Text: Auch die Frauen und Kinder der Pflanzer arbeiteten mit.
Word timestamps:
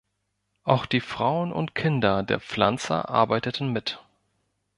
Auch 0.63 0.87
die 0.87 0.99
Frauen 0.99 1.53
und 1.53 1.75
Kinder 1.75 2.23
der 2.23 2.39
Pflanzer 2.39 3.09
arbeiteten 3.09 3.69
mit. 3.71 4.03